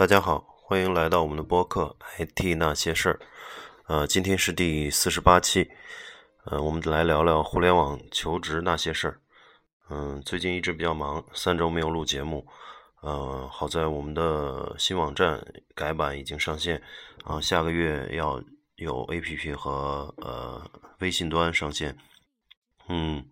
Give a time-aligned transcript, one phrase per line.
[0.00, 3.20] 大家好，欢迎来到我们的播客《IT 那些事儿》。
[3.86, 5.70] 呃，今天是第四十八期。
[6.46, 9.20] 呃，我们来聊聊互联网求职那些事儿。
[9.90, 12.46] 嗯，最近一直比较忙，三周没有录节目。
[13.02, 15.38] 呃，好在我们的新网站
[15.74, 16.80] 改版已经上线，
[17.22, 18.42] 然后下个月要
[18.76, 20.66] 有 APP 和呃
[21.00, 21.94] 微信端上线。
[22.88, 23.22] 嗯，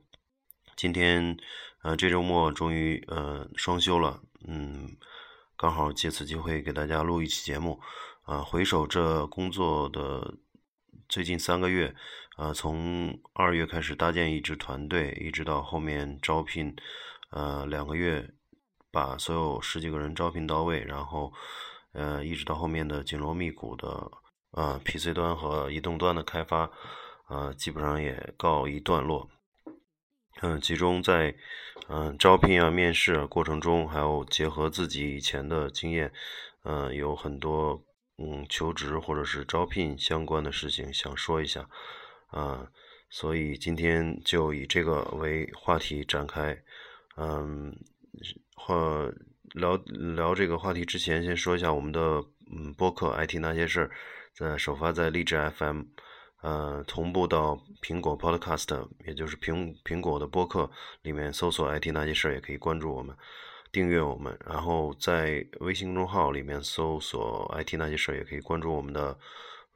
[0.77, 1.35] 今天
[1.83, 4.21] 呃这周末终于呃双休了。
[4.47, 4.95] 嗯。
[5.59, 7.81] 刚好借此机会给大家录一期节目，
[8.23, 10.35] 啊，回首这工作的
[11.09, 11.93] 最近三个月，
[12.37, 16.77] 啊，从二月开始搭建一支团队，一直到后面招聘，
[17.31, 18.33] 呃，两个月
[18.93, 21.33] 把所有十几个人招聘到位，然后，
[21.91, 24.09] 呃，一直到后面的紧锣密鼓的，
[24.53, 26.71] 啊，PC 端和移动端的开发，
[27.27, 29.29] 啊，基本上也告一段落。
[30.41, 31.35] 嗯，其中在
[31.89, 36.13] 嗯招聘啊、面试过程中，还有结合自己以前的经验，
[36.63, 37.83] 嗯，有很多
[38.19, 41.69] 嗯求职或者是招聘相关的事情想说一下，
[42.29, 42.69] 啊，
[43.11, 46.57] 所以今天就以这个为话题展开，
[47.17, 47.75] 嗯，
[48.55, 49.13] 或
[49.55, 49.77] 聊
[50.17, 52.23] 聊这个话题之前，先说一下我们的
[52.53, 53.91] 嗯播客 IT 那些事儿，
[54.35, 55.83] 在首发在励志 FM。
[56.41, 60.71] 呃，同步到苹果 Podcast，也就是苹苹果的播客
[61.03, 63.17] 里面搜索 “IT 那些事儿”，也可以关注我们，
[63.73, 64.39] 订阅我们。
[64.47, 69.19] 然后在微信公众号里面搜索 “IT 那些事儿”，也可以关注我们的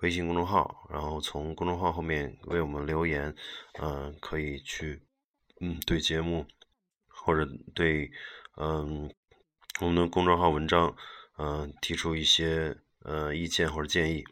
[0.03, 0.87] 微信公众号。
[0.89, 3.35] 然后从公众号后面为我们留言，
[3.81, 5.03] 嗯，可以去，
[5.61, 6.47] 嗯，对节目
[7.09, 8.09] 或者对，
[8.57, 9.13] 嗯，
[9.81, 10.95] 我们的公众号文章，
[11.39, 14.23] 嗯，提出一些呃意见或者建议。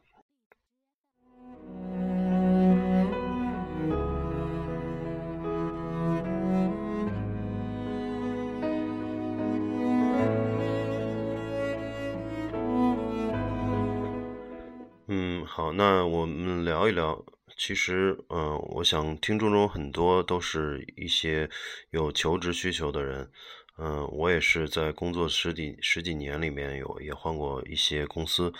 [15.61, 17.23] 好，那我们聊一聊。
[17.55, 21.51] 其实，嗯，我想听众中很多都是一些
[21.91, 23.31] 有求职需求的人。
[23.77, 28.51] 嗯，我也是在工作十几十几年里面有也换过一些公司。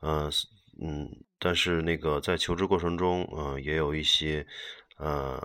[0.00, 0.32] 嗯
[0.80, 4.46] 嗯，但是那个在求职过程中，嗯，也有一些
[4.96, 5.38] 呃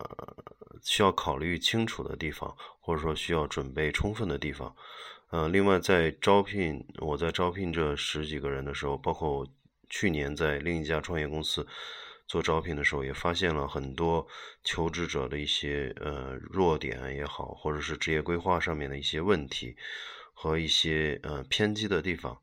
[0.81, 4.73] 需要考虑清楚的地方，或者说需要准备充分的地方。
[5.31, 9.45] 嗯，另外在招聘，我在招聘这十几个人的时候，包括。
[9.89, 11.67] 去年在另一家创业公司
[12.25, 14.25] 做招聘的时候，也发现了很多
[14.63, 19.75] 求职者的一些呃弱点也好，或者是职业规划上面的一些问题
[20.33, 22.41] 和一些呃偏激的地方，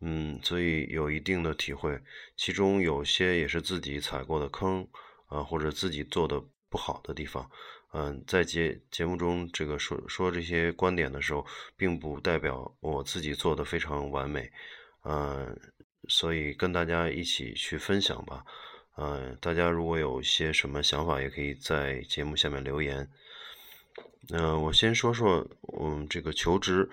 [0.00, 1.98] 嗯，所以有一定的体会。
[2.36, 4.86] 其中有些也是自己踩过的坑
[5.26, 7.48] 啊，或者自己做的不好的地方。
[7.92, 14.50] 嗯，在节节目中这个说说这些观点的时候，并不代表我自己做的非常完美，
[15.04, 15.58] 嗯。
[16.08, 18.44] 所以跟大家一起去分享吧，
[18.96, 23.08] 嗯，大家如果有些什么想法，也可以在节目下面留言。
[24.30, 25.46] 嗯，我先说说，
[25.80, 26.90] 嗯，这个求职，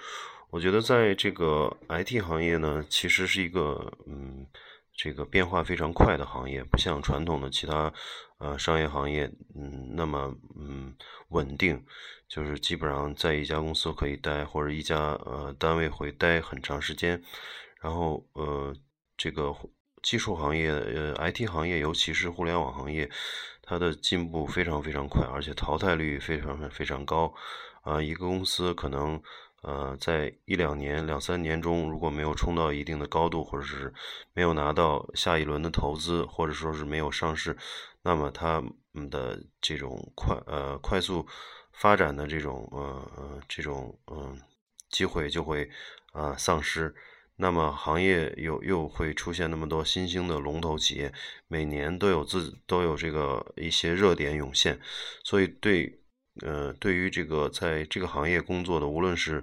[0.49, 4.45] 我觉得在这个 IT 行业呢，其实是一个，嗯，
[4.93, 7.91] 这个变化非常快的行业，不像传统的其他，
[8.37, 10.95] 呃，商业行业，嗯，那么，嗯，
[11.29, 11.83] 稳定，
[12.27, 17.21] 就是基本上在一家公司可以待，或者一家呃单位会待很长时间，
[17.81, 18.75] 然后，呃。
[19.19, 19.53] 这个
[20.01, 23.11] 技术行业，呃，IT 行业，尤其是互联网行业，
[23.61, 27.33] 它的进步非常非常快，而且淘汰率非常非常高。
[27.81, 29.21] 啊，一个公司可能，
[29.61, 33.93] 呃，在一两年、两三年中，如果没有冲到一定的高度，或者是
[34.33, 37.57] 没有拿到下一轮的投资，或者说是没有上市，
[38.03, 38.63] 那么他
[38.93, 41.27] 们的这种快，呃，快速
[41.73, 44.39] 发展的这种，呃，这种，嗯，
[44.89, 45.69] 机会就会，
[46.13, 46.95] 啊，丧失。
[47.41, 51.13] 那么行业又又会出现那么多新兴的龙头企业，
[51.47, 54.77] 每年都有自都有这个一些热点涌现，
[55.23, 56.01] 所以对
[56.41, 59.41] 呃对于这个在这个行业工作的，无论是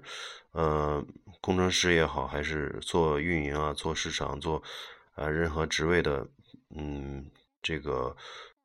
[0.53, 1.03] 呃
[1.41, 4.63] 工程师也好，还是做运营啊、做市场、做
[5.15, 6.29] 啊任何职位的
[6.77, 7.25] 嗯
[7.63, 8.15] 这个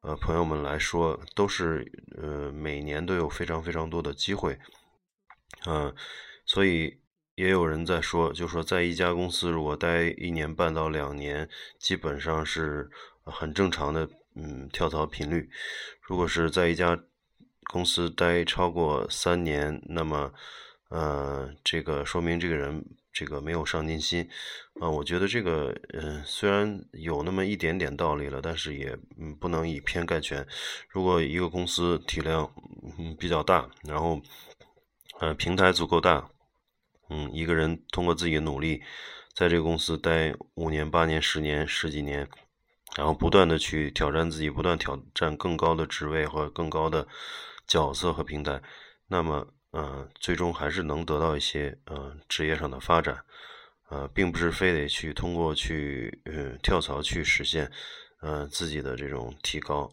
[0.01, 1.89] 呃朋友们来说，都是
[2.22, 4.60] 呃每年都有非常非常多的机会，
[5.66, 5.95] 嗯，
[6.45, 7.00] 所以。
[7.36, 11.48] 也有人在说，就说在一家公司如果待一年半到两年，
[11.80, 12.89] 基本上是
[13.24, 15.50] 很正常的，嗯，跳槽频率。
[16.01, 17.00] 如果是在一家
[17.72, 20.31] 公司待超过三年，那么，
[20.89, 24.27] 呃，这个说明这个人这个没有上进心。
[24.81, 30.45] 啊，我觉得这个，嗯，虽然有那么一点点道理了，但是也，嗯，不能以偏概全。
[30.89, 32.51] 如果一个公司体量，
[33.00, 34.22] 嗯，比较大，然后，
[35.19, 36.30] 呃，平台足够大。
[37.13, 38.81] 嗯，一个人通过自己的努力，
[39.36, 42.25] 在这个公司待五年、八年、十年、十几年，
[42.96, 47.06] 然后不断的去挑战自己，不断挑战更高的职位和更高的
[47.68, 48.62] 角色和平台，
[49.08, 53.25] 那么，呃，最终还是能得到一些呃职业上的发展，
[53.90, 57.69] 呃，并不是非得去通过去呃跳槽去实现
[58.22, 59.92] 呃自己的这种提高。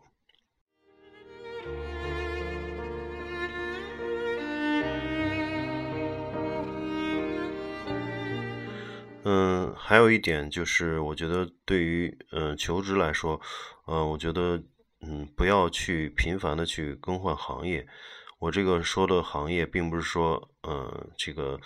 [9.31, 13.39] 嗯，还有一点就是，我觉得对于嗯求职来说，
[13.85, 14.63] 呃，我觉得
[15.03, 17.87] 嗯不要去频繁的去更换行业。
[18.39, 21.61] 我这个说的行业，并不是说嗯这个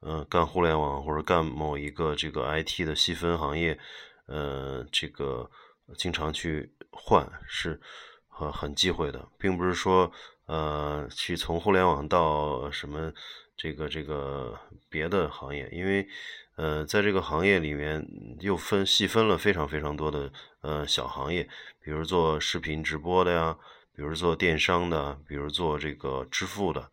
[0.00, 3.78] 嗯干互联网或者干某一个这个 IT 的细分行业，
[4.26, 5.48] 呃这个
[5.96, 7.80] 经常去换是
[8.26, 10.10] 很很忌讳的，并不是说
[10.46, 13.12] 呃去从互联网到什么
[13.56, 14.58] 这个这个
[14.90, 16.08] 别的行业，因为。
[16.56, 18.06] 呃，在这个行业里面
[18.40, 21.48] 又分细分了非常非常多的呃小行业，
[21.82, 23.58] 比如做视频直播的呀，
[23.96, 26.90] 比如做电商的，比如做这个支付的，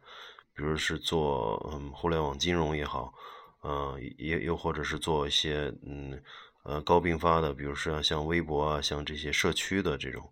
[0.56, 3.14] 比如是做嗯互联网金融也好，
[3.62, 6.20] 呃也又或者是做一些嗯
[6.64, 10.28] 呃高并发的，比如说像微博啊，像这些社区的这种，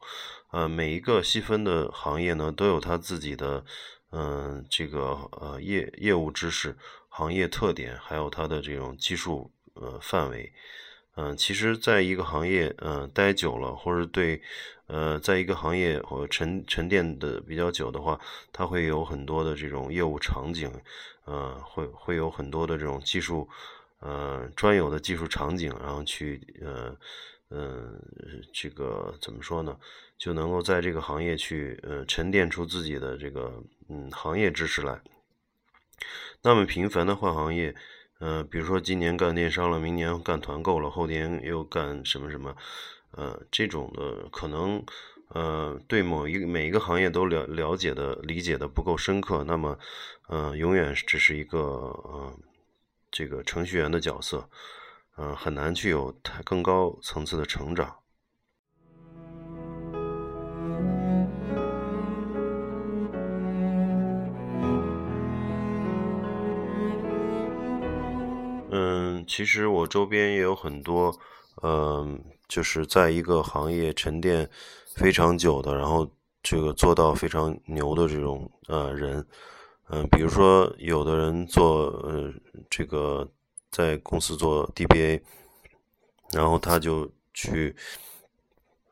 [0.51, 3.63] 呃每一个细分的行业呢都有它自己的
[4.11, 6.75] 嗯这个呃业业务知识。
[7.09, 10.53] 行业特点，还有它的这种技术呃范围，
[11.15, 14.41] 嗯，其实在一个行业嗯待久了，或者对
[14.87, 18.17] 呃在一个行业或沉沉淀的比较久的话，
[18.53, 20.71] 它会有很多的这种业务场景，
[21.25, 23.49] 呃，会会有很多的这种技术
[23.99, 26.95] 呃专有的技术场景，然后去呃
[27.49, 27.99] 嗯
[28.53, 29.77] 这个怎么说呢，
[30.17, 35.01] 就能够在这个行业去呃沉淀出自己的这个嗯行业知识来。
[36.41, 37.75] 那么频繁的换行业，
[38.19, 42.55] 呃，比如说今年干电商了，明年干团购了，后年又干什么什么，
[43.11, 44.83] 呃，这种的可能，
[45.29, 49.77] 呃，对某一每一个行业都了了解的理解的不够深刻，那么，
[50.27, 52.33] 呃，永远只是一个呃
[53.11, 54.49] 这个程序员的角色，
[55.15, 57.97] 呃，很难去有太更高层次的成长。
[68.71, 71.13] 嗯其实我周边也有很多，
[71.63, 74.47] 嗯，就是在一个行业沉淀
[74.95, 76.07] 非常久的，然后
[76.43, 79.25] 这个做到非常牛的这种呃人，
[79.89, 82.31] 嗯，比如说有的人做呃
[82.69, 83.27] 这个
[83.71, 85.21] 在公司做 DBA，
[86.31, 87.75] 然后他就去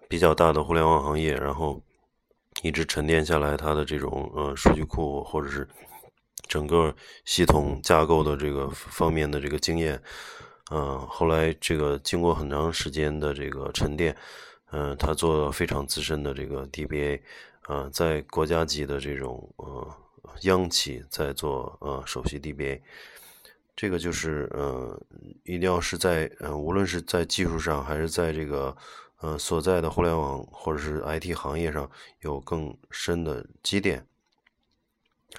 [0.07, 1.81] 比较大的互联网行业，然后
[2.63, 5.67] 一直沉淀下来他的这种呃数据库或者是。
[6.47, 6.95] 整个
[7.25, 10.01] 系统架构的这个方面的这个经验，
[10.71, 14.15] 嗯，后来这个经过很长时间的这个沉淀，
[14.71, 17.21] 嗯，他做了非常资深的这个 DBA，
[17.63, 19.95] 啊，在国家级的这种呃
[20.41, 22.81] 央企在做呃首席 DBA，
[23.75, 24.99] 这个就是呃
[25.43, 28.75] 一定要是在呃无论是在技术上还是在这个
[29.21, 31.89] 呃所在的互联网或者是 IT 行业上
[32.21, 34.05] 有更深的积淀。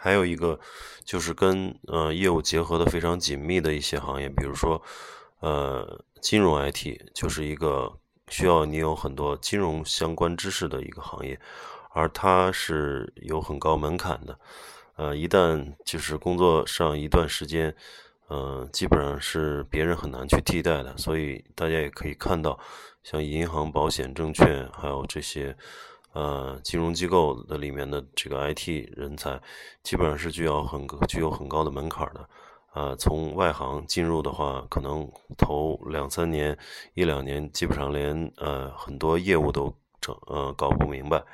[0.00, 0.58] 还有一个
[1.04, 4.80] 就是跟呃业务结合的非常紧密的一些行业，比如说
[5.40, 7.92] 呃金融 IT，就是一个
[8.28, 11.38] 需要你有很多金融相关知识的一个行业，
[11.90, 14.38] 而它是有很高门槛的，
[14.96, 17.74] 呃一旦就是工作上一段时间，
[18.28, 22.58] 呃基本上是别人很难去替代的，所以大家也可以看到，
[23.02, 25.56] 像银行、保险、证券，还有这些。
[26.12, 29.40] 呃，金融机构的里面的这个 IT 人才，
[29.82, 32.28] 基本上是具有很具有很高的门槛的。
[32.74, 36.56] 呃，从外行进入的话，可能头两三年、
[36.94, 41.24] 一两年，基本上连呃很多业务都整呃搞不明白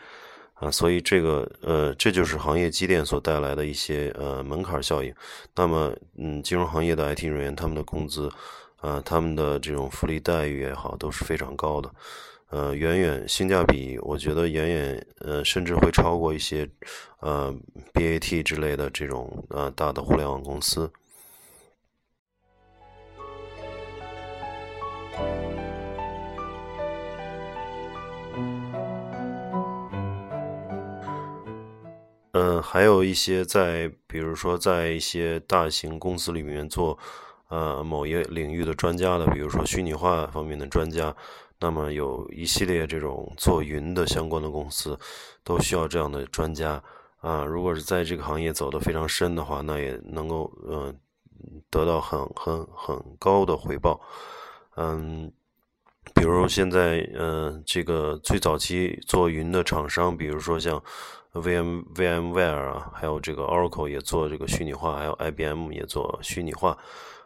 [0.55, 0.71] 啊。
[0.71, 5.15] 所以这个呃，这就是行业积淀所带来的一些呃门槛效应。
[5.55, 8.31] 那么，嗯，金融行业的 IT 人员，他们的工资，
[8.81, 11.91] 呃，他们的这种福利待遇也好，都是非常高的。
[12.55, 16.65] 呃，远远性价比，我觉得远远呃，甚至会超过一些
[17.19, 17.53] 呃
[17.93, 20.89] BAT 之类的这种呃大的互联网公司。
[32.35, 36.97] 嗯，还有一些在，比如说在一些大型公司里面做
[37.49, 41.15] 呃某一领域的专家的，比如说虚拟化方面的专家。
[41.61, 44.99] 那么有一系列这种做云的相关的公司，
[45.43, 46.83] 都需要这样的专家
[47.21, 47.45] 啊。
[47.45, 50.93] 如果是在这个行业走得非常深的话，那也能够呃
[51.71, 53.99] 得到很很很高的回报。
[54.77, 55.33] 嗯，
[56.13, 60.83] 比如现在，呃，这个最早期做云的厂商，比如说像
[61.33, 66.77] VM VMware 啊，还有这个 Oracle 也做这个虚拟化，还有 IBM 也做虚拟化，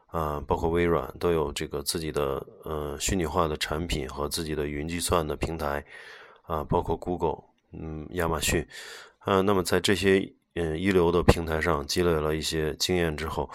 [0.08, 5.84] 啊，包括微软都有这个自己的呃虚拟化的产品和自己的云计算的平台，
[6.42, 8.66] 啊，包括 Google，嗯，亚马逊，
[9.18, 13.48] 啊，那么在这些嗯一流的平台上积累了一些经验之后，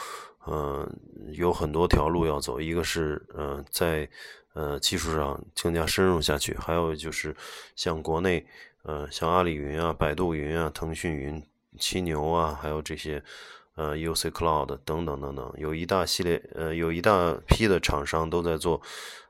[0.48, 0.88] 嗯，
[1.32, 4.10] 有很多条路要走，一个是呃在
[4.54, 7.36] 呃技术上更加深入下去，还有就是
[7.76, 8.46] 像国内。
[8.86, 11.42] 呃，像阿里云啊、百度云啊、腾讯云、
[11.80, 13.24] 七牛啊，还有这些
[13.75, 18.82] 呃 UC Cloud 等等等等，有一大系列呃，有一大批的厂商都在做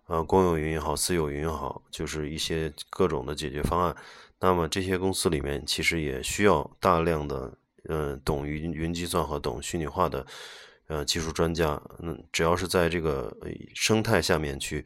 [0.07, 3.95] 呃公有云也好、私有云也好，就是一些各种的解决方案。
[4.39, 7.51] 那么这些公司里面其实也需要大量的
[7.88, 10.25] 呃懂云云计算和懂虚拟化的
[10.88, 11.81] 呃技术专家。
[12.00, 13.35] 嗯，只要是在这个
[13.73, 14.85] 生态下面去。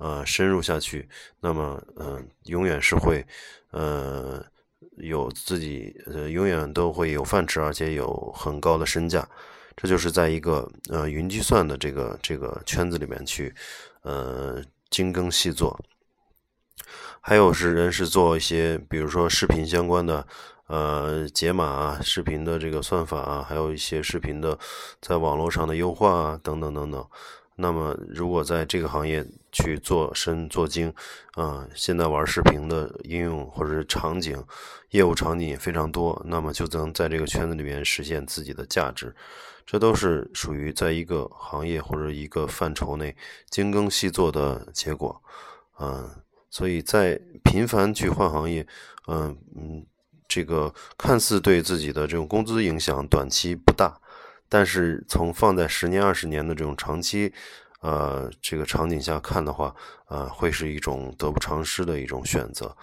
[0.00, 1.08] 呃，深入下去，
[1.40, 3.26] 那么，嗯，永远是会，
[3.72, 4.40] 呃，
[5.00, 9.28] 有自己，呃，永远都会有饭吃，而且有很高的身价。
[9.76, 13.54] 这就是在一个呃云计算的这个这个圈子里面去，
[14.02, 15.78] 呃，精耕细作。
[17.20, 20.26] 还有是人是做一些，比如说视频相关的，
[20.66, 24.58] 呃，解码啊，视频的这个算法啊，还有一些视频的
[25.00, 27.06] 在网络上的优化啊，等等等等。
[27.60, 30.94] 那么，如果在这个行业去做深做精，
[31.34, 34.40] 啊，现在玩视频的应用或者是场景、
[34.90, 39.12] 业务场景也非常多，那么就能在这个圈子里面实现自己的价值。
[39.66, 43.14] 这都是属于在一个行业或者一个范畴内
[43.50, 45.20] 精耕细作的结果，
[45.80, 46.08] 嗯，
[46.48, 48.64] 所以在频繁去换行业，
[49.08, 49.84] 嗯嗯，
[50.28, 54.00] 这个看似对自己的这种工资影响短期不大。
[54.48, 57.32] 但是从放在十年、二十年的这种长期，
[57.80, 59.74] 呃，这个场景下看的话，
[60.08, 62.76] 呃，会是一种得不偿失的一种选择，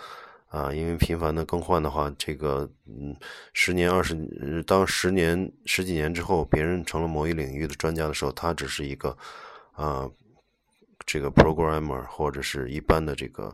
[0.48, 3.15] 啊，因为频繁的更换的话，这个，嗯，
[3.51, 9.17] 十年、二十，当十年、十几年之后，别人成了某一领域的专家的时候，他只是一个，
[9.74, 10.10] 啊，
[11.05, 13.53] 这个 programmer 或者是一般的这个，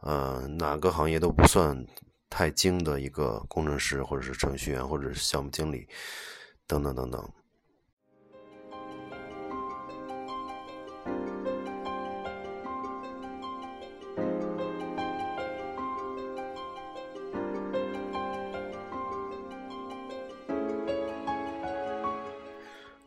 [0.00, 1.86] 呃，哪个行业都不算
[2.28, 5.86] 太精的一个工程师，或者是程序员，或者是项目经理，
[6.66, 7.30] 等等等等。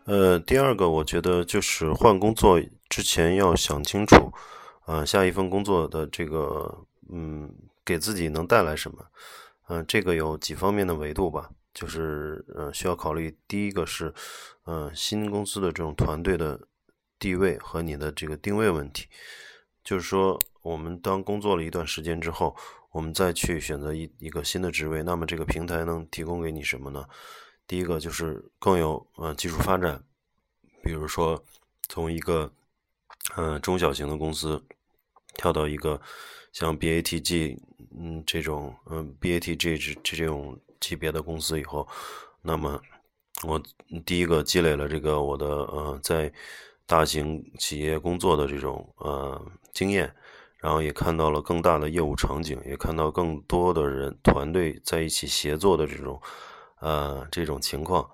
[0.07, 4.31] 呃，第二个，我觉得就是换工作之前要想清楚，
[4.85, 7.51] 啊，下一份工作的这个，嗯，
[7.83, 9.03] 给自己能带来什么？
[9.67, 13.35] 嗯，这个有几方面的维度吧，就是，呃，需要考虑。
[13.47, 14.13] 第一个是，
[14.67, 16.59] 嗯，新公司的这种团队的
[17.19, 19.07] 地位和你的这个定位问题。
[19.83, 22.55] 就是说，我们当工作了一段时间之后，
[22.91, 27.05] 我们再去选择一一个新的职位，那么这个平台能提供给你什么呢？
[27.67, 30.03] 第一个就是更有呃技术发展，
[30.83, 31.43] 比如说
[31.87, 32.51] 从一个
[33.35, 34.63] 嗯中小型的公司
[35.35, 36.01] 跳到一个
[36.51, 37.59] 像 BATG
[37.99, 41.87] 嗯这种嗯 BATG 这这种级别的公司以后，
[42.41, 42.81] 那么
[43.43, 43.61] 我
[44.05, 46.31] 第一个积累了这个我的呃在
[46.85, 49.41] 大型企业工作的这种呃
[49.73, 50.13] 经验，
[50.57, 56.21] 然后也看到了更大的业务场景，也看到更多的人团队在一起协作的这种。
[56.81, 58.07] 呃，这种情况，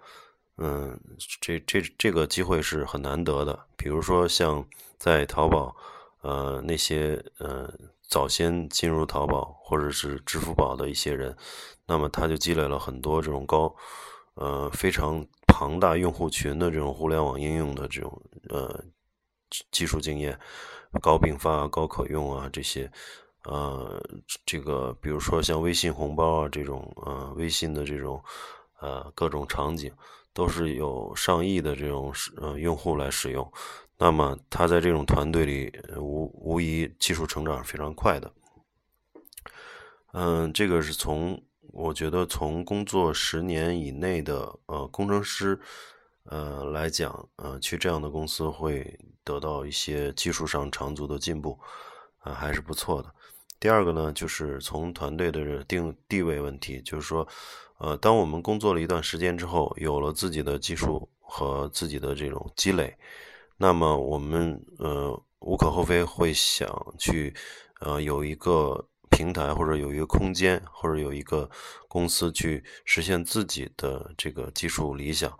[0.58, 0.98] 嗯，
[1.42, 3.60] 这这这个机会是很难得的。
[3.75, 4.63] 比如说，像
[4.98, 5.75] 在淘宝，
[6.22, 7.74] 呃，那些呃
[8.08, 11.36] 早先进入淘宝或者是支付宝的一些人，
[11.88, 13.75] 那么他就积累了很多这种高，
[14.36, 18.84] 呃，非常庞大用户群的这种互联网应用的这种呃
[19.70, 20.39] 技术经验，
[21.01, 22.89] 高并发、高可用啊这些。
[23.43, 24.00] 呃，
[24.46, 28.24] 这个比如说像微信红包啊这种，呃，微信的这种，
[28.79, 29.91] 呃，各种场景
[30.31, 33.51] 都是有上亿的这种呃用户来使用，
[33.98, 38.31] 那么他在这种团队里无无疑技术成长是非常快的。
[40.13, 41.41] 嗯，这个是从
[41.72, 45.60] 我觉得从工作十年以内的呃工程师
[46.25, 51.58] 呃来讲，呃去这样的公司会得到一些技术上长足的进步，
[52.20, 53.13] 啊还是不错的。
[53.60, 57.28] 第二个呢，就是从团队的定地位问题，就是说，
[57.78, 62.98] 呃，当我们工作了一段时间之后，有了自己的技术和自己的这种积累，
[63.58, 67.34] 那么我们呃无可厚非会想去
[67.82, 68.84] 呃有一个
[69.22, 71.48] 平台或者有一个空间或者有一个
[71.88, 75.32] 公司去实现自己的这个技术理想，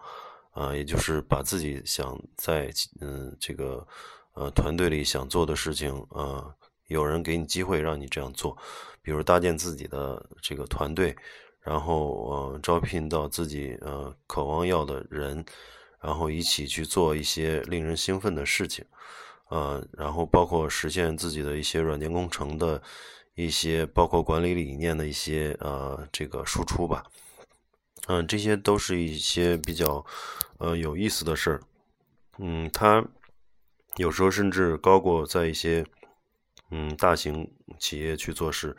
[0.52, 3.88] 啊，也就是把自己想在嗯这个
[4.34, 6.54] 呃团队里想做的事情啊，
[6.90, 8.56] 有人给你机会让你这样做，
[9.02, 11.16] 比如搭建自己的这个团队，
[11.62, 15.44] 然后呃招聘到自己呃渴望要的人，
[16.00, 18.86] 然后一起去做一些令人兴奋的事情，
[19.50, 22.80] 呃，然后包括实现自己的一些软件工程的
[23.46, 27.04] 一些，包括管理理念的一些呃这个输出吧。
[28.08, 30.06] 嗯，这些都是一些比较
[30.58, 31.62] 呃有意思的事儿。
[32.40, 33.04] 嗯，它
[33.98, 35.86] 有时候甚至高过在一些
[36.72, 38.76] 嗯大型企业去做事，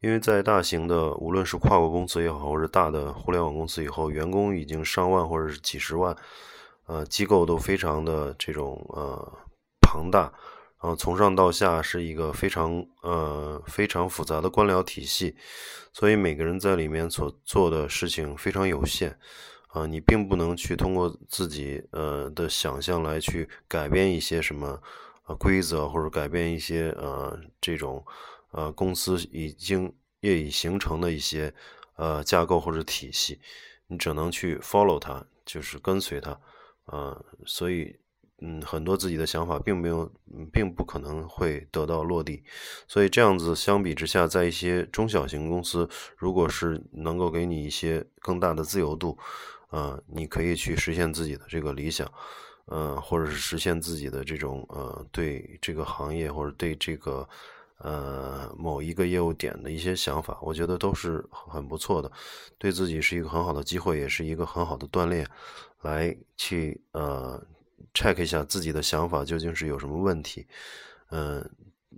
[0.00, 6.14] 因为在大型的无论是跨国公司也好，或者大的互联网公司以后，员工已经上万或者是几十万，
[6.86, 9.32] 呃，机构都非常的这种呃
[9.80, 10.32] 庞大。
[10.82, 15.36] 然后从上到下是一个非常呃非常复杂的官僚体系，
[15.92, 19.14] 所以每个人在里面所做的事情非常有限，
[19.68, 24.80] 啊，你并不能去通过自己呃的想象来去改变一些什么
[25.26, 28.02] 呃规则，或者改变一些呃这种
[28.52, 31.52] 呃公司已经业已形成的一些
[31.96, 33.38] 呃架构或者体系，
[33.86, 36.40] 你只能去 follow 它，就是跟随它，
[36.86, 37.94] 啊，所以。
[38.42, 40.10] 嗯，很多自己的想法并没有，
[40.50, 42.42] 并不可能会得到落地，
[42.88, 49.18] 所以这样子相比之下，在一些中小型公司，如果是能够给你一些更大的自由度，
[49.68, 52.10] 呃，你可以去实现自己的这个理想，
[52.64, 57.28] 呃，或者是实现自己的这种呃对这个行业或者对这个
[57.76, 62.10] 呃某一个业务点的一些想法，我觉得都是很不错的，
[62.56, 65.28] 对自己是一个很好的机会，也是一个很好的锻炼，
[65.82, 67.38] 来去呃。
[67.94, 70.46] Check 一下自己的想法究竟是有什么问题，
[71.10, 71.48] 嗯，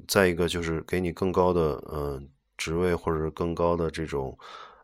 [0.09, 4.39] 再一个就是给你更高的嗯职位或者更高的这种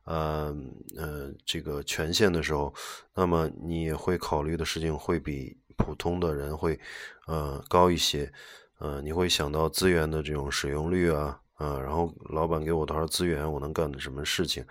[0.04, 0.54] 呃
[0.96, 2.74] 呃这个权限的时候，
[3.14, 6.78] 那么你也会考虑的事情会比普通的人会
[7.26, 8.30] 呃高一些，
[8.78, 14.64] 呃你会想到资源的这种使用率啊啊，然后老板给我多少资源，我能干的什么事情，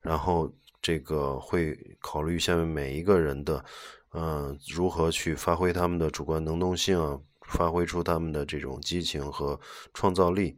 [0.00, 0.52] 然后
[0.82, 3.64] 这个会考虑下面每一个人的。
[4.12, 7.20] 嗯，如何去发挥他们的主观能动性啊？
[7.42, 9.58] 发挥出他们的这种激情和
[9.92, 10.56] 创造力，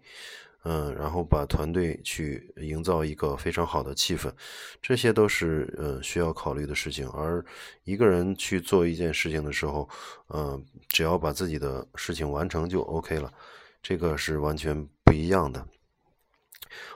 [0.65, 4.31] 嗯，然后把团队去营造一个非常好的气氛，
[4.83, 7.09] 这些都是呃需要考虑的事情。
[7.09, 7.43] 而
[7.85, 9.88] 一个人去做一件事情的时候，
[10.35, 13.33] 嗯，只要把自己的事情完成就 OK 了，
[13.83, 15.67] 这个是完全不一样的。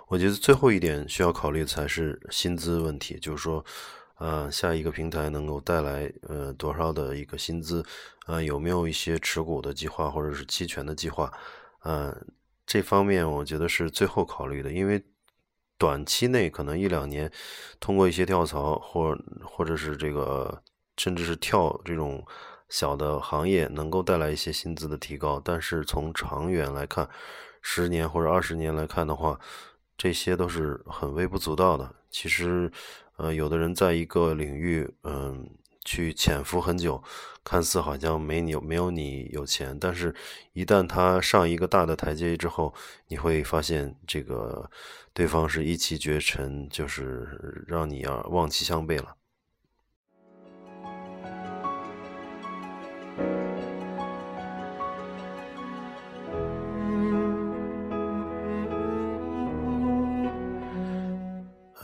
[0.09, 3.65] 我觉得最后一点需要考虑才是薪资问题，就是说。
[4.19, 7.85] 呃，下一个平台能够带来呃多少的一个薪资？
[8.27, 11.31] 呃，有没有一些持股的计划或者是期权的计划？
[11.83, 12.17] 呃，
[12.67, 15.05] 这方面我觉得是最后考虑的，因为
[15.77, 17.31] 短期内可能一两年，
[17.79, 20.63] 通过一些跳槽或或者是这个
[20.97, 22.25] 甚至是跳这种
[22.71, 25.39] 小的行业，能够带来一些薪资的提高。
[25.45, 27.07] 但是从长远来看，
[27.61, 29.39] 十年或者二十年来看的话，
[29.99, 31.95] 这些都是很微不足道的。
[32.11, 32.73] 其实。
[33.17, 35.49] 呃，有的人在一个领域，嗯，
[35.85, 37.03] 去潜伏很久，
[37.43, 40.15] 看似好像没你没有你有钱，但是，
[40.53, 42.75] 一旦他上一个大的台阶之后，
[43.09, 44.71] 你会发现这个
[45.15, 49.17] 对方是一骑绝尘，就是让你啊望其项背了。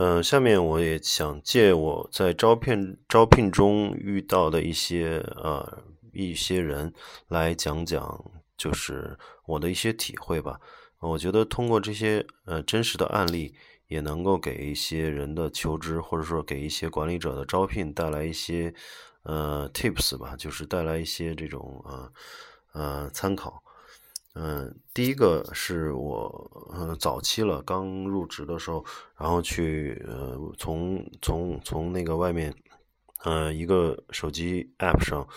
[0.04, 6.92] 嗯，下面我也想借我在招聘招聘中遇到的一些呃一些人
[7.28, 10.58] 来讲讲，就是我的一些体会吧。
[10.98, 13.54] 我觉得通过这些呃真实的案例，
[13.86, 18.74] 也能够给一些人的求职，或者说给一些管理者的招聘带来一些
[19.22, 22.12] 呃 tips 吧，就是带来一些这种呃
[22.72, 23.62] 呃参考。
[24.34, 28.82] 嗯，第一个是我呃早期了，刚入职的时候，
[29.14, 32.54] 然后去呃从从从那个外面
[33.24, 35.28] 呃一个手机 app 上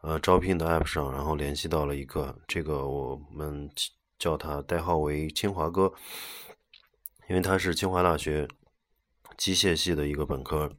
[0.00, 3.70] 呃招聘的 app 上，然后联系到了一个这个我们
[4.18, 5.92] 叫他代号为清华哥，
[7.28, 8.48] 因为他是清华大学
[9.36, 10.72] 机械系的一个本科，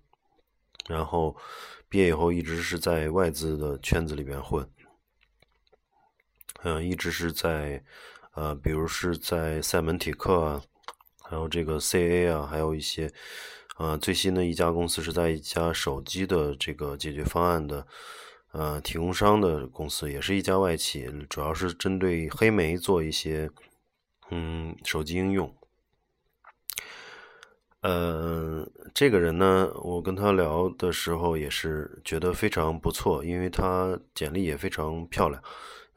[0.87, 1.37] 然后
[1.87, 4.67] 毕业以后一直是在外资的圈子里边混。
[6.63, 7.83] 嗯，一直是在，
[8.33, 10.61] 呃，比如是在赛门体克啊，
[11.23, 13.11] 还有这个 CA 啊，还有一些，
[13.77, 17.87] 呃，最新的一家公司是在一家手机的这个解决方案的，
[18.51, 23.49] 呃，提供商的公司，也是一家外企，主要是针对黑莓做一些，
[24.31, 25.55] 嗯，手机应用。
[27.81, 35.41] 呃，这个人呢，我跟他聊的时候也是觉得非常不错，因为他简历也非常漂亮，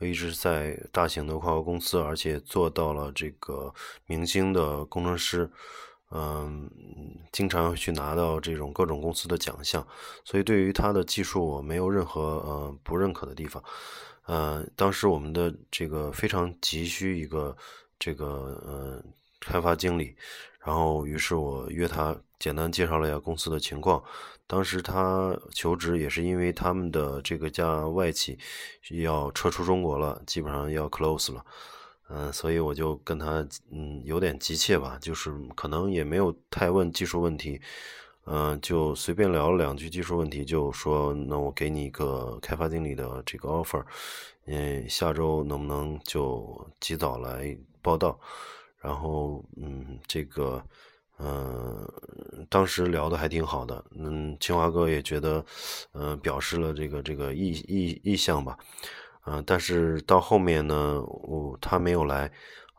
[0.05, 3.73] 一直在大型的跨国公司，而且做到了这个
[4.07, 5.51] 明星的工程师，
[6.11, 6.71] 嗯，
[7.33, 9.87] 经常去拿到这种各种公司的奖项，
[10.25, 13.63] 所以对于他的技术我没有任何呃不认可的地方。
[14.27, 17.57] 呃，当时我们的这个非常急需一个
[17.99, 18.27] 这个
[18.65, 19.03] 呃
[19.41, 20.15] 开发经理。
[20.65, 24.03] 然后，于是我约他，简单介绍了一下公司的情况。
[24.49, 28.37] 当时他求职也是因为他们的这个家外企
[28.91, 31.45] 要撤出中国了，基本上要 close 了。
[32.09, 37.61] 嗯，所以我就跟他嗯有点急切吧，就是可能也没有太问技术问题，
[38.27, 43.85] 嗯，就随便聊了两句技术问题，就说那我给你一个开发经理的这个 offer，
[44.47, 48.19] 嗯，下周能不能就及早来报道？
[48.81, 50.61] 然后，嗯，这个，
[51.19, 51.89] 嗯，
[52.51, 55.45] 当时聊的还挺好的，嗯，清华哥也觉得，
[55.93, 58.59] 嗯，表示了这个这个意意意向吧，
[59.27, 62.29] 嗯，但是到后面呢，我他没有来，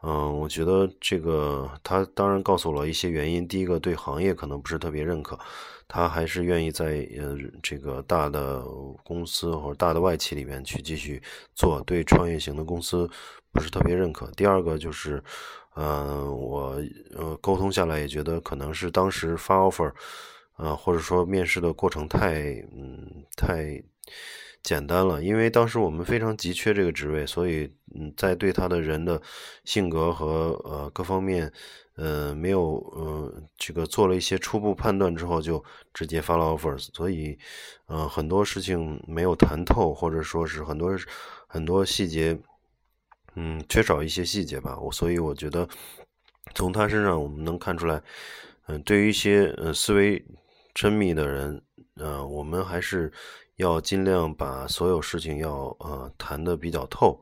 [0.02, 5.40] 嗯，我觉得这个他当然告诉我了一些原因，第一个对行业可能不是特别认可，
[5.88, 8.62] 他还是愿意在呃这个大的
[9.06, 11.22] 公司或者大的外企里面去继续
[11.56, 13.10] 做，对创业型的公司
[13.54, 14.30] 不是特别认可。
[14.32, 15.24] 第二个就是。
[15.76, 16.80] 嗯，我
[17.16, 19.92] 呃沟通下来也觉得可能是当时发 offer，
[20.58, 23.84] 呃或者说面试的过程太嗯太
[24.62, 29.20] 简单了，因为当时我们非常急缺这个职位，所以嗯在对他的人的
[29.66, 31.52] 性格和呃各方面
[31.96, 37.38] 呃没有呃这个做了一些初步判断之后就直接发了 offer，所以
[37.88, 40.92] 呃很多事情没有谈透，或者说是很多
[41.48, 42.38] 很多细节。
[43.36, 45.68] 嗯，缺少一些细节吧，我所以我觉得
[46.54, 48.02] 从他身上我们能看出来，
[48.68, 50.24] 嗯，对于一些呃思维
[50.76, 51.62] 缜密的人，
[51.96, 53.12] 呃，我们还是
[53.56, 57.20] 要尽量把所有事情要呃谈的比较透，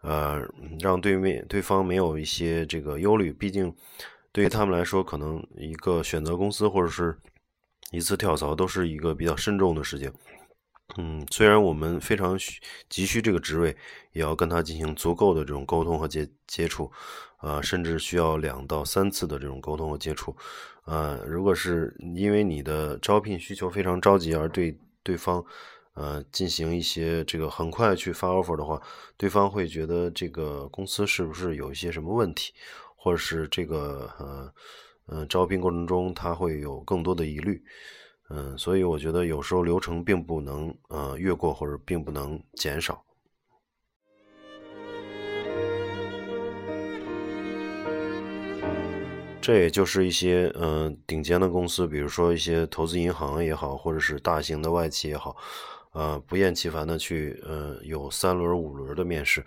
[0.00, 0.40] 呃，
[0.80, 3.74] 让对面对方没有一些这个忧虑，毕竟
[4.32, 7.16] 对于他们来说，可能一个选择公司或者是
[7.90, 10.10] 一次跳槽都是一个比较慎重的事情。
[10.98, 13.74] 嗯，虽然我们非常需急需这个职位，
[14.12, 16.92] 也要跟他进行足够的这种沟通和接接触，
[17.38, 20.36] 啊，甚至需要两到三次的这种沟通和接触，
[20.82, 25.42] 啊，如果是因为你的招聘需求非常着急而对对方，
[25.94, 28.78] 呃，进行一些这个很快去发 offer 的话，
[29.16, 32.52] 对方会觉得这个公司是不是有一些什么问题，
[32.96, 34.52] 或者是这个呃
[35.06, 37.64] 呃招聘过程中他会有更多的疑虑。
[38.34, 43.04] 嗯，所以我觉得有时候流程并不能呃越过，或者并不能减少。
[49.40, 55.36] 这也就是一些嗯顶尖的公司，比如说一些投资银行也好，或者是大型的外企也好，
[55.92, 59.44] 呃不厌其烦的去呃有三轮五轮的面试，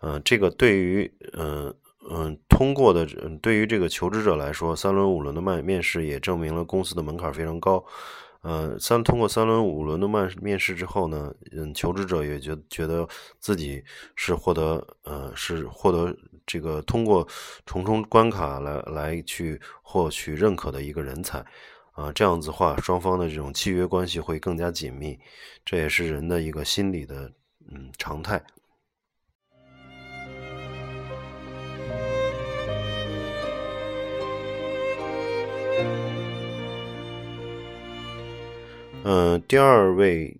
[0.00, 1.72] 嗯，这个对于嗯
[2.10, 3.06] 嗯通过的
[3.40, 7.84] 对于这个求职者来说，三轮五轮的面面试也证明了公司的门槛非常高。
[8.46, 13.04] 呃，三通过三轮五轮的面面试之后呢，嗯，求职者也觉觉得
[13.40, 13.82] 自己
[14.14, 17.26] 是获得呃是获得这个通过
[17.64, 21.44] 重重关卡来来去获取认可的一个人才，
[21.90, 25.18] 啊，这样子话，双方的这种契约关系会更加紧密，
[25.64, 27.32] 这也是人的一个心理的
[27.72, 28.40] 嗯常态。
[39.08, 40.36] 嗯第二位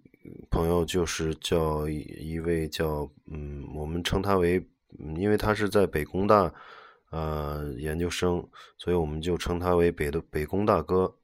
[0.50, 4.60] 朋友就是叫一位叫嗯，我们称他为，
[5.14, 6.52] 因为他是在北工大
[7.10, 8.44] 呃研究生，
[8.76, 11.14] 所以我们就称他为北的北工大哥。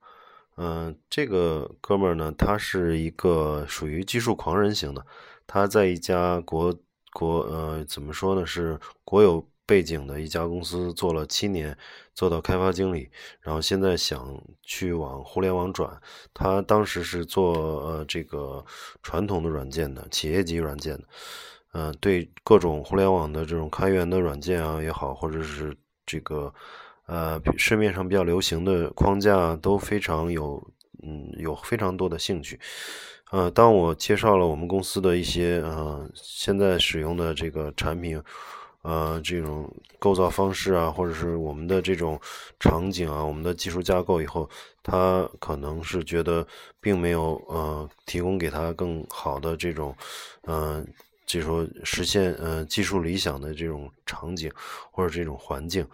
[0.57, 5.05] 嗯，这个哥们儿呢，他是一个属于技术狂人型的，
[5.44, 6.72] 他在一家国
[7.12, 9.44] 国呃怎么说呢，是国有。
[9.64, 11.77] 背景的一家公司做了七年，
[12.14, 13.09] 做到开发经理，
[13.40, 16.01] 然后现在想去往互联网转。
[16.35, 18.64] 他当时是做呃这个
[19.03, 21.05] 传统的软件的企业级软件的，
[21.75, 26.53] 嗯，对各种互联网的这种开源的软件啊也好，或者是这个
[27.07, 30.61] 呃市面上比较流行的框架都非常有
[31.05, 32.59] 嗯有非常多的兴趣。
[33.31, 38.20] 呃，当我介绍了我们公司的一些呃现在使用的这个产品。
[38.83, 42.21] 呃，这种构造方式啊，或者是我们的这种
[42.59, 44.49] 场景啊，我们的技术架构以后，
[44.83, 46.47] 他可能是觉得
[46.81, 49.97] 并没有呃提供给他更好的这种，
[50.42, 50.85] 呃，
[51.27, 54.51] 就说实现呃技术理想的这种场景
[54.90, 55.87] 或者这种环境，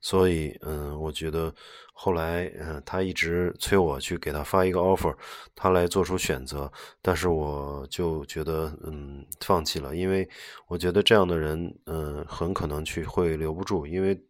[0.00, 1.52] 所以嗯，我觉得
[1.98, 5.14] 后来，嗯，他一直催我去给他发一个 offer，
[5.54, 10.28] 他来做出选择，但是我就觉得，嗯，放弃了，因为
[10.68, 14.20] 我觉得这样的人，嗯，很可能去会留不住，因为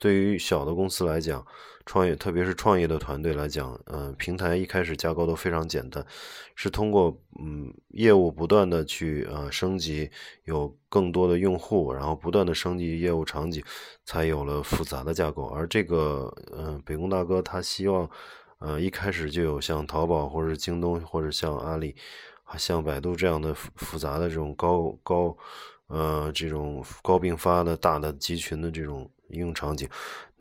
[0.00, 1.46] 对于小的公司来讲。
[1.84, 6.04] 创业，特别是创业的团队来讲，嗯，平台一开始架构都非常简单，
[6.54, 10.10] 是通过嗯业务不断的去呃升级，
[10.44, 13.62] 有更多的用户，然后不断的升级业务场景，
[14.04, 15.46] 才有了复杂的架构。
[15.48, 18.08] 而这个嗯北工大哥他希望，
[18.58, 21.96] 呃一开始就有像淘宝或者京东或者像阿里，
[22.56, 25.36] 像百度这样的复杂的这种高高
[25.88, 29.10] 呃这种高并发的大的集群的这种。
[29.28, 29.88] 应用场景，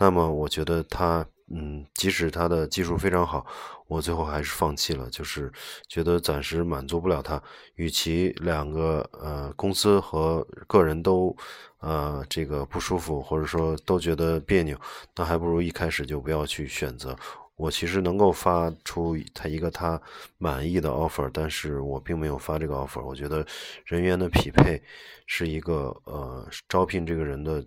[0.02, 3.46] 那么我觉得他，嗯，即使他的技术非常好，
[3.86, 5.52] 我最后还是放弃了，就是
[5.88, 7.40] 觉得暂时满足不了他。
[7.76, 11.38] 与其两个呃公司和个人都，
[11.82, 14.76] 呃这个不舒服，或者说都觉得别扭，
[15.16, 17.16] 那还不如一开始就不要去选择。
[17.56, 20.02] 我其实能够发出他一个他
[20.40, 23.04] 满意的 offer，但是我并没有发这个 offer。
[23.04, 23.46] 我觉得
[23.86, 24.82] 人员的匹配
[25.28, 27.64] 是一个呃招聘这个人的。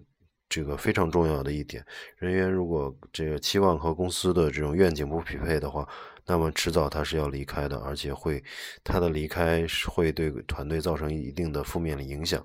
[0.49, 1.85] 这个非常重要的一点，
[2.17, 5.89] 人员如果这个期望和公司的这种愿景不匹配的话，
[6.27, 8.43] 那么迟早他是要离开的，而且会
[8.85, 12.45] 他的离开会对团队造成一定的负面的影响。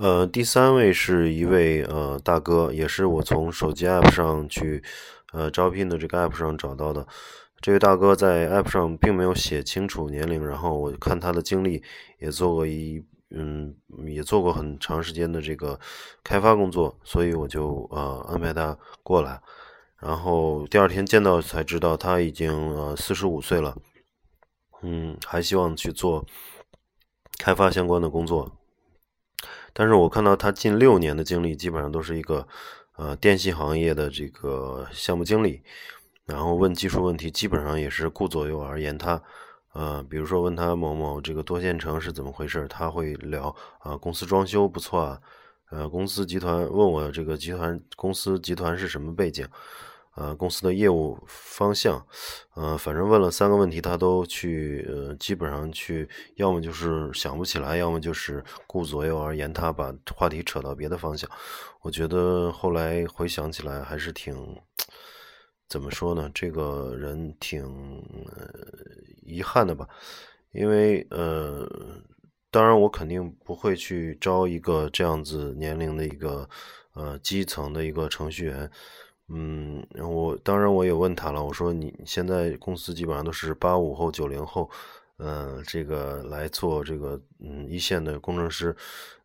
[0.00, 4.82] 呃，第三位是一位呃大哥，也是我从手机 app 上去
[5.34, 7.06] 呃招聘的这个 app 上找到的。
[7.60, 11.82] 这位大哥在 app 上并没有写清楚年龄，然后我看他的经历，
[12.18, 15.78] 也做过一嗯，也做过很长时间的这个
[16.24, 19.38] 开发工作，所以我就呃安排他过来。
[19.98, 23.76] 然后第二天见到才知道他已经呃四十五岁了，
[24.80, 26.24] 嗯，还希望去做
[27.38, 28.56] 开发相关的工作。
[29.72, 32.46] 但是我看到他近六年的经历，基本上都是一个，
[32.96, 35.62] 呃，电信行业的这个项目经理，
[36.24, 39.22] 然后问技术问题，基本上也是顾左右而言他，
[39.72, 45.20] 呃，比如说问他某某这个多线程是怎么回事，他会聊啊，公司装修不错啊，
[45.70, 49.46] 呃，公司集团问我这个集团公司集团是什么背景。
[50.20, 52.06] 呃，公司的业务方向，
[52.54, 61.30] 呃，反正问了三个问题，他都去，呃，基本上去，要么就是想不起来，要么就是顾左右而言他，把话题扯到别的方向。
[61.80, 64.36] 我觉得后来回想起来，还是挺，
[65.66, 66.30] 怎么说呢？
[66.34, 67.64] 这个人挺
[69.22, 69.88] 遗憾的吧，
[70.52, 71.66] 因为，呃，
[72.50, 76.46] 当然我肯定不会去招一个这样子年龄的一个，
[76.92, 78.70] 呃，基层的一个程序员。
[79.32, 84.68] 嗯，我当然我也问他了，我说你现在公司基本上都是八五后、九零后，
[85.18, 88.74] 呃，这个来做这个嗯一线的工程师，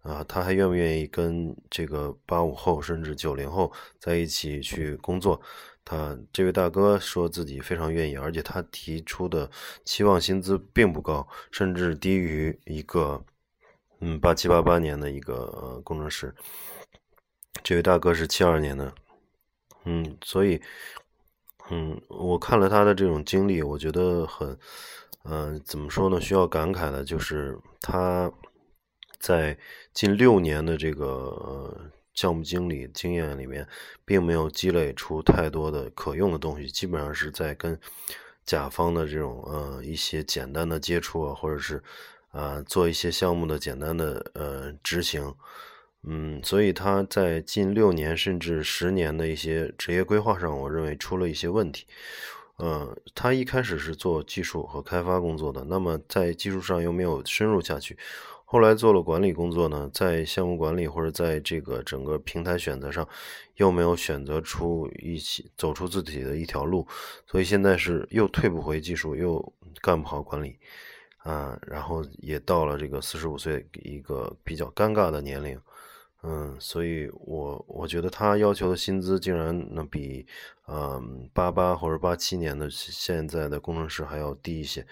[0.03, 5.41] 啊，他还愿不愿意跟这个八五后甚至九零后在一起去工作？
[5.83, 9.49] 他这位大哥说自己非常愿意，而且他提出的
[9.85, 13.23] 期望薪资并不高，甚至低于一个
[14.01, 16.31] 嗯八七八八年的一个工程师。
[17.63, 18.93] 这位大哥是七二年的。
[19.85, 20.59] 嗯，所以，
[21.69, 24.57] 嗯，我看了他的这种经历，我觉得很，
[25.23, 26.19] 嗯，怎么说呢？
[26.19, 28.31] 需要感慨的就是他
[29.19, 29.57] 在
[29.93, 33.67] 近六年的这个项目经理经验里面，
[34.03, 37.79] 并没有积累出太多的可用的东西，基本上是在跟
[38.43, 41.83] 甲方的这种呃一些简单的接触啊，或者是
[42.31, 45.33] 啊做一些项目的简单的呃执行。
[46.07, 51.87] 嗯，所以他在近六年甚至十年的一些职业规划上，我认为出了一些问题。
[52.57, 57.97] 呃，他一开始是做技术和开发工作的，那么在技术上又没有深入下去。
[58.45, 63.05] 后来做了管理工作呢，在项目管理或者在这个整个平台选择上，
[63.55, 66.87] 又没有选择出一起走出自己的一条路。
[67.25, 70.57] 所以现在是又退不回技术，又干不好管理，
[71.17, 75.59] 啊，然后也到了这个四十五岁一个比较尴尬的年龄。
[76.27, 80.25] 嗯，所以我我觉得他要求的薪资竟然能比，
[80.67, 84.83] 嗯，八八或者八七年的现在的工程师还要低一些，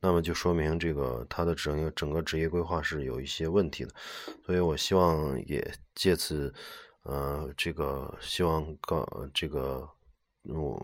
[0.00, 3.90] 那么就说明这个他的整个整个职业规划是有一些问题的，
[4.44, 6.52] 所以我希望也借此，
[7.04, 9.88] 呃，这个希望告这个
[10.42, 10.78] 我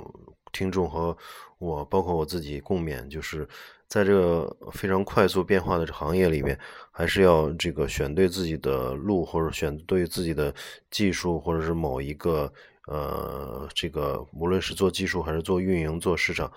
[0.52, 1.16] 听众和
[1.58, 3.48] 我，包括我自己共勉，就是
[3.86, 6.58] 在这个非常快速变化的行业里面，
[6.90, 10.54] 还是要这个选对自己的路，或者选对自己的
[10.90, 12.52] 技术，或者是某一个
[12.86, 16.50] 呃，这个无论是做技术还是做运营、做市场、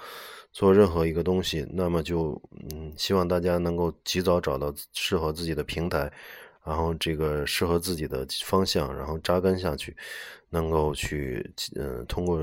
[0.52, 6.12] 做任何一个东西，那么就嗯，希望大家能够及早找到适合自己的平台。
[6.64, 9.98] 然后这个适合自己的方向，然后扎根下去，
[10.52, 12.40] 能够去嗯，通过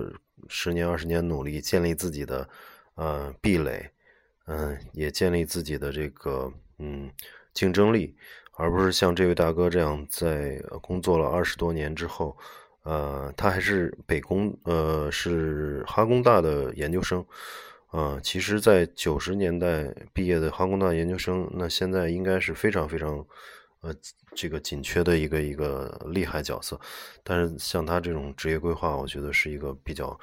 [0.48, 2.48] 十年二十年努力，建立自己的
[2.94, 3.90] 呃壁垒，
[4.46, 7.10] 嗯，也建立自己的这个嗯
[7.52, 8.14] 竞争力，
[8.52, 12.36] 而不是像这位大哥这样，在工作了二十多年之后，
[12.82, 17.24] 呃，他还是北工呃是哈工大的研究生，
[17.88, 23.26] 啊，其实，在九十年代毕业的哈工大研究生，那现在应该是非常非常。
[23.80, 23.94] 呃，
[24.34, 26.78] 这个紧缺的一个一个厉害角色，
[27.22, 30.18] 但是像他这种职业规划，我觉得是一个比较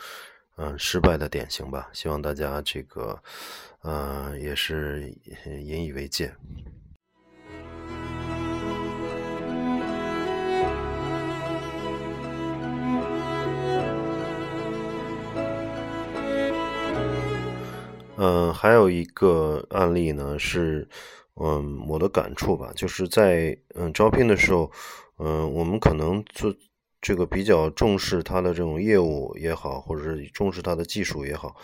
[0.58, 1.90] 嗯失败的典型吧。
[1.94, 3.18] 希望大家这个
[3.82, 5.10] 呃也是
[5.64, 6.36] 引以为戒。
[18.18, 20.86] 嗯，还有一个案例呢是。
[21.38, 24.72] 嗯，我的感触吧，就是在嗯招聘的时候，
[25.18, 26.56] 嗯，我们可能做
[27.02, 31.56] 这个比较重视他的这种业务也好，或者是重视他的技术也好，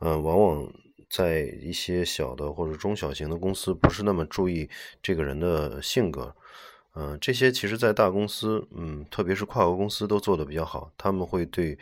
[0.00, 0.70] 嗯，往往
[1.08, 4.68] 在一些小的或者中小型的公司，不是那么注意
[5.02, 6.36] 这个人的性格，
[6.94, 11.78] 嗯，这些其实，在大公司，嗯，特别是跨国公司都做的比较好，他们会对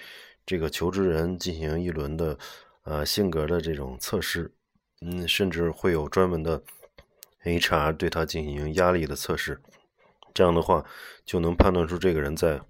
[0.47, 2.39] 这个求职人进行一轮的
[2.85, 4.53] 呃性格的这种测试，
[5.01, 6.63] 嗯，甚至会有专门的。
[7.45, 9.61] HR 对他进行压力的测试，
[10.33, 10.85] 这样的话
[11.25, 12.61] 就能判断出这个人在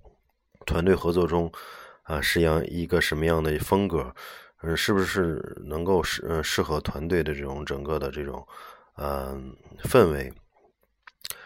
[0.67, 1.51] 团队合作中
[2.03, 4.15] 啊是样一个什么样的风格，
[4.63, 8.47] 嗯，是不是能够适呃适合团队的这种整个的这种
[8.97, 10.33] 嗯氛围，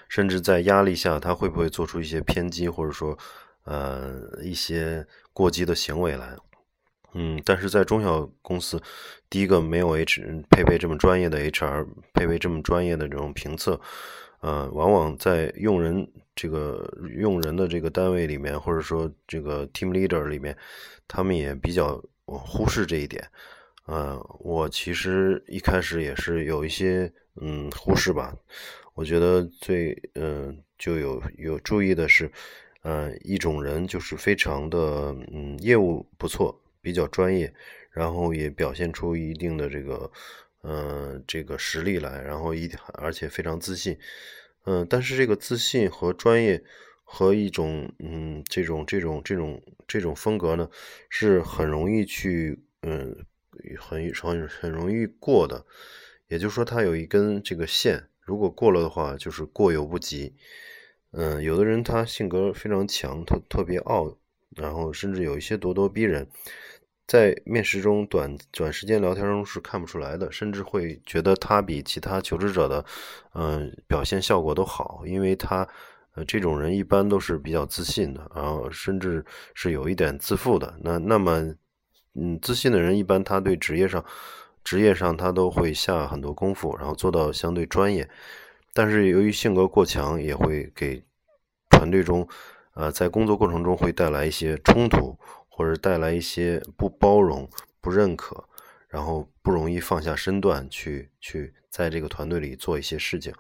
[0.09, 3.17] 甚至在压力下他会不会做出一些偏激或者说
[3.65, 6.37] 呃一些过激的行为来。
[7.21, 8.81] 嗯，但是在中小公司，
[9.29, 13.81] 第一个没有 H 配备这么专业的 HR，配备这么专业的这种评测，
[14.41, 20.57] 呃，往往在用人这个用人的这个单位里面，或者说这个 team leader 里面，
[21.09, 23.29] 他们也比较忽视这一点。
[23.87, 28.33] 呃，我其实一开始也是有一些嗯忽视吧。
[28.95, 32.31] 我觉得最嗯就有有注意的是，
[32.83, 36.57] 呃，一种人就是非常的嗯业务不错。
[36.89, 37.53] 比较专业，
[37.91, 40.11] 然后也表现出一定的这个，
[40.63, 43.99] 嗯，这个实力来，然后一而且非常自信，
[44.65, 46.65] 嗯，但是这个自信和专业
[47.05, 50.71] 和一种，嗯，这种这种这种这种风格呢，
[51.11, 53.15] 是很容易去，嗯，
[53.79, 55.67] 很很很容易过的，
[56.29, 60.35] 也就是说，它有一根这个线，如果过了的话，就是过犹不及，
[61.11, 64.17] 嗯，有的人他性格非常强，特特别傲。
[64.57, 66.27] 然后甚至有一些咄咄逼人，
[67.09, 72.85] 在面试中短短时间聊天中是看不出来的，甚至会觉得他比其他求职者的，
[73.33, 75.67] 嗯，表现效果都好，因为他，
[76.15, 80.79] 呃，这种人一般都是比较自信的，然后甚至是有一点自负的。
[80.83, 81.41] 那那么，
[82.15, 84.05] 嗯，自信的人一般他对职业上，
[84.63, 88.07] 职业上他都会下很多功夫，然后做到相对专业。
[88.75, 91.03] 但是由于性格过强，也会给
[91.71, 92.29] 团队中。
[92.75, 95.19] 呃，在工作过程中会带来一些冲突，
[95.59, 98.45] 或者带来一些不包容、不认可，
[98.89, 103.35] 然后不容易放下身段去去在这个团队里做一些事情，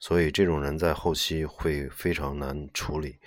[0.00, 3.20] 所以这种人在后期会非常难处理。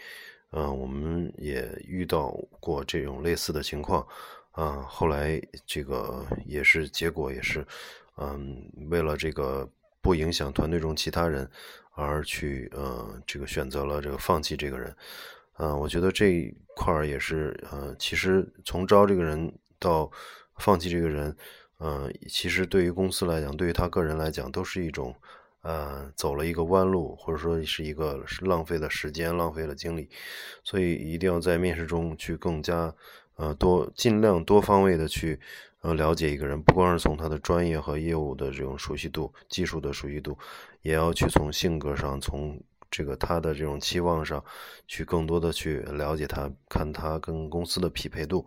[0.52, 4.06] 嗯，我们也遇到过这种类似的情况，
[4.52, 7.66] 啊，后来这个也是结果也是，
[8.18, 9.66] 嗯，为了这个
[10.02, 11.50] 不影响团队中其他人，
[11.94, 14.94] 而去呃这个选择了这个放弃这个人。
[15.60, 20.12] 嗯，我觉得这一块儿也是，呃，其实从招这个人到
[20.60, 21.36] 放弃这个人，
[21.80, 25.16] 嗯，其实对于公司来讲，对于他个人来讲，都是一种，
[25.64, 30.08] 呃，走了一个弯路，或者说是一个浪费了时间、浪费了精力，
[30.64, 32.94] 所以一定要在面试中去更加，
[33.38, 35.40] 呃，多尽量多方位的去，
[35.82, 40.38] 呃，了解一个人，不光是从他的专业和业务的这种熟悉度、技术的熟悉度，
[40.84, 42.62] 也要去从性格上从。
[42.90, 44.44] 这个他的这种期望上，
[44.88, 48.46] 去更多的去了解他，看他跟公司的匹配度，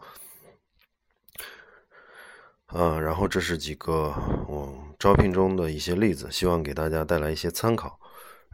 [2.67, 4.15] 啊，然后这是几个
[4.49, 7.99] 我招聘中的一些例子，希望给大家带来一些参考。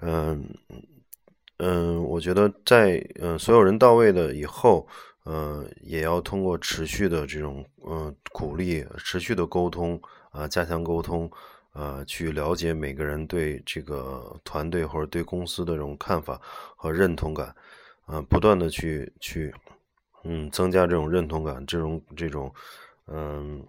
[0.03, 0.49] 嗯
[1.59, 4.87] 嗯，我觉得在嗯所有人到位的以后，
[5.24, 11.30] 呃，也要通过持续的这种呃鼓励、持续的沟通啊，加强沟通，
[11.76, 16.40] 呃，去了解每个人对这个团队或者对公司的这种看法
[16.74, 17.54] 和认同感，
[18.06, 19.54] 啊，不断的去去，
[20.24, 22.50] 嗯，增加这种认同感，这种这种，
[23.08, 23.62] 嗯，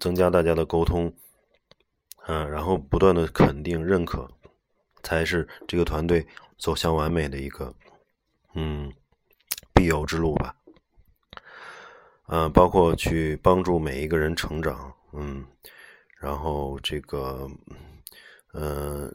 [0.00, 1.12] 增加大家的沟通，
[2.26, 4.28] 嗯，然后不断的肯定认可，
[5.02, 6.26] 才是这个团队
[6.58, 7.72] 走向完美的一个，
[8.54, 8.92] 嗯。
[9.76, 10.56] 必由之路吧，
[12.28, 15.44] 嗯，包括去帮助每一个人成长，嗯，
[16.18, 17.48] 然后这个，
[18.54, 19.12] 嗯，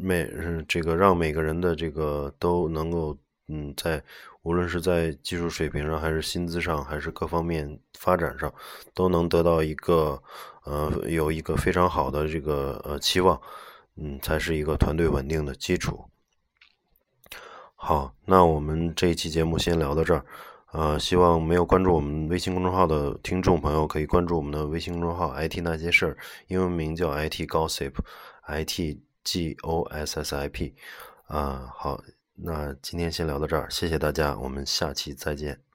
[0.00, 0.28] 每
[0.66, 3.16] 这个让每个人的这个都能够，
[3.48, 4.02] 嗯，在
[4.42, 8.52] 无论是在技术水平上，还是薪资上，还是各方面发展上，
[8.94, 10.20] 都能得到一个，
[10.64, 13.40] 呃，有一个非常好的这个呃期望，
[13.96, 16.06] 嗯，才是一个团队稳定的基础。
[17.74, 20.24] 好，那我们这一期节目先聊到这儿，
[20.72, 26.16] 呃，希望没有关注我们微信公众号的听众朋友可以关注我们的微信公众号 “IT 那些事儿”，
[26.48, 30.74] 英文名叫 “IT Gossip”，IT G O S S I P，
[31.26, 32.02] 啊，好，
[32.36, 35.71] 那今天先聊到这儿，谢谢大家，我们下期再见。